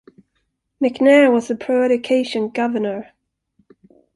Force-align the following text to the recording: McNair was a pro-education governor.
McNair 0.83 1.31
was 1.31 1.51
a 1.51 1.55
pro-education 1.55 2.49
governor. 2.49 3.11